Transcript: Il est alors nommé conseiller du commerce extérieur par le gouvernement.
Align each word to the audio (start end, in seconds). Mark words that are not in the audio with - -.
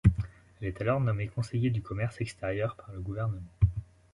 Il 0.59 0.67
est 0.67 0.81
alors 0.81 0.99
nommé 0.99 1.27
conseiller 1.27 1.69
du 1.69 1.83
commerce 1.83 2.19
extérieur 2.21 2.75
par 2.75 2.91
le 2.91 2.99
gouvernement. 3.01 3.45